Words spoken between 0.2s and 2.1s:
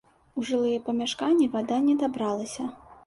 У жылыя памяшканні вада не